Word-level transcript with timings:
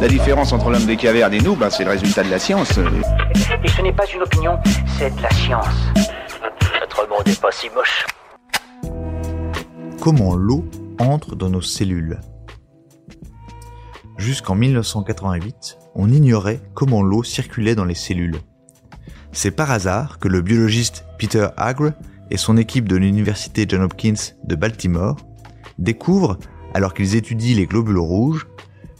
La 0.00 0.08
différence 0.08 0.54
entre 0.54 0.70
l'homme 0.70 0.86
des 0.86 0.96
cavernes 0.96 1.34
et 1.34 1.40
nous, 1.40 1.54
bah, 1.54 1.68
c'est 1.70 1.84
le 1.84 1.90
résultat 1.90 2.22
de 2.22 2.30
la 2.30 2.38
science. 2.38 2.78
Et 3.62 3.68
ce 3.68 3.82
n'est 3.82 3.92
pas 3.92 4.06
une 4.14 4.22
opinion, 4.22 4.58
c'est 4.96 5.14
de 5.14 5.22
la 5.22 5.30
science. 5.30 5.66
Notre 6.80 7.06
monde 7.06 7.26
n'est 7.26 7.34
pas 7.34 7.52
si 7.52 7.68
moche. 7.68 8.06
Comment 10.00 10.36
l'eau 10.36 10.64
entre 10.98 11.36
dans 11.36 11.50
nos 11.50 11.60
cellules? 11.60 12.18
Jusqu'en 14.16 14.54
1988, 14.54 15.76
on 15.94 16.10
ignorait 16.10 16.62
comment 16.72 17.02
l'eau 17.02 17.22
circulait 17.22 17.74
dans 17.74 17.84
les 17.84 17.94
cellules. 17.94 18.38
C'est 19.32 19.50
par 19.50 19.70
hasard 19.70 20.18
que 20.18 20.28
le 20.28 20.40
biologiste 20.40 21.04
Peter 21.18 21.48
Agre 21.58 21.92
et 22.30 22.38
son 22.38 22.56
équipe 22.56 22.88
de 22.88 22.96
l'université 22.96 23.66
John 23.68 23.82
Hopkins 23.82 24.14
de 24.44 24.54
Baltimore 24.54 25.16
découvrent, 25.78 26.38
alors 26.72 26.94
qu'ils 26.94 27.16
étudient 27.16 27.56
les 27.56 27.66
globules 27.66 27.98
rouges, 27.98 28.46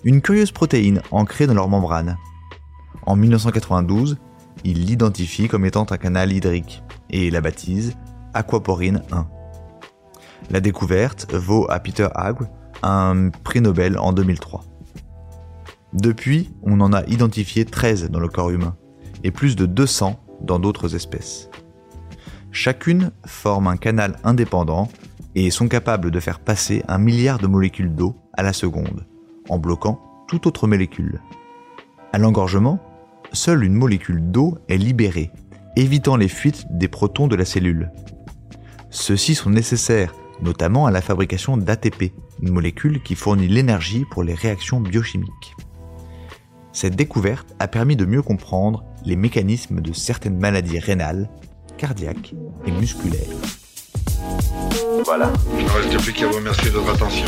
une 0.05 0.23
curieuse 0.23 0.53
protéine 0.53 1.03
ancrée 1.11 1.47
dans 1.47 1.55
leur 1.55 1.69
membrane. 1.69 2.17
En 3.07 3.17
1992, 3.17 4.19
ils 4.65 4.85
l'identifient 4.85 5.49
comme 5.49 5.65
étant 5.65 5.87
un 5.91 5.97
canal 5.97 6.33
hydrique 6.33 6.83
et 7.11 7.31
la 7.31 7.41
baptisent 7.41 7.97
Aquaporine 8.35 9.03
1. 9.13 9.27
La 10.51 10.61
découverte 10.61 11.33
vaut 11.33 11.67
à 11.71 11.81
Peter 11.81 12.09
Agre 12.15 12.47
un 12.83 13.31
prix 13.31 13.61
Nobel 13.61 13.99
en 13.99 14.13
2003. 14.13 14.65
Depuis, 15.93 16.51
on 16.63 16.81
en 16.81 16.93
a 16.93 17.05
identifié 17.07 17.65
13 17.65 18.11
dans 18.11 18.21
le 18.21 18.29
corps 18.29 18.51
humain 18.51 18.77
et 19.25 19.31
plus 19.31 19.57
de 19.57 19.67
200 19.67 20.19
dans 20.41 20.59
d'autres 20.59 20.95
espèces. 20.95 21.51
Chacune 22.53 23.13
forme 23.27 23.69
un 23.69 23.77
canal 23.77 24.17
indépendant 24.25 24.89
et 25.35 25.51
sont 25.51 25.69
capables 25.69 26.11
de 26.11 26.21
faire 26.21 26.41
passer 26.41 26.83
un 26.89 26.99
milliard 26.99 27.39
de 27.39 27.47
molécules 27.47 27.95
d'eau 27.95 28.17
à 28.33 28.43
la 28.43 28.53
seconde, 28.53 29.07
en 29.51 29.59
bloquant 29.59 30.01
toute 30.27 30.47
autre 30.47 30.67
molécule. 30.67 31.21
À 32.13 32.19
l'engorgement, 32.19 32.79
seule 33.33 33.65
une 33.65 33.75
molécule 33.75 34.31
d'eau 34.31 34.57
est 34.69 34.79
libérée, 34.79 35.31
évitant 35.77 36.17
les 36.17 36.29
fuites 36.29 36.67
des 36.71 36.89
protons 36.89 37.29
de 37.29 37.37
la 37.37 37.45
cellule. 37.45 37.93
Ceux-ci 38.91 39.35
sont 39.35 39.51
nécessaires 39.51 40.15
notamment 40.43 40.87
à 40.87 40.91
la 40.91 41.01
fabrication 41.01 41.57
d'ATP, 41.57 42.13
une 42.43 42.53
molécule 42.53 43.03
qui 43.03 43.15
fournit 43.15 43.49
l'énergie 43.49 44.05
pour 44.11 44.23
les 44.23 44.35
réactions 44.35 44.81
biochimiques. 44.81 45.55
Cette 46.73 46.97
découverte 46.97 47.55
a 47.59 47.69
permis 47.69 47.97
de 47.97 48.05
mieux 48.05 48.23
comprendre 48.23 48.85
les 49.05 49.17
mécanismes 49.17 49.81
de 49.81 49.93
certaines 49.93 50.39
maladies 50.39 50.79
rénales, 50.79 51.29
cardiaques 51.77 52.35
et 52.67 52.71
musculaires. 52.71 53.21
Voilà. 55.05 55.31
Il 55.59 55.65
ne 55.65 55.71
reste 55.71 56.03
plus 56.03 56.13
qu'à 56.13 56.27
vous 56.27 56.37
remercier 56.37 56.71
de 56.71 56.79
votre 56.79 56.95
attention. 56.95 57.27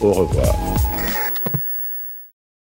Au 0.00 0.12
revoir. 0.12 0.54